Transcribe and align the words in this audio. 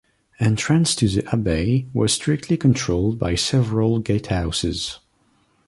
Entrance 0.39 0.95
to 0.95 1.07
the 1.07 1.29
abbey 1.31 1.87
was 1.93 2.11
strictly 2.11 2.57
controlled 2.57 3.19
by 3.19 3.35
several 3.35 3.99
gatehouses. 3.99 4.97